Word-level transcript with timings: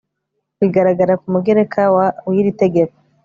bigaragara 0.59 1.13
ku 1.21 1.27
mugereka 1.33 1.81
wa 1.95 2.05
w 2.27 2.31
iri 2.39 2.51
tegeko 2.61 2.95